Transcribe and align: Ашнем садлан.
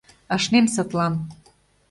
Ашнем 0.33 0.65
садлан. 0.73 1.13